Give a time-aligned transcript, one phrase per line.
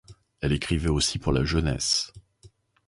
[0.39, 2.11] Elle écrivait aussi pour la jeunesse.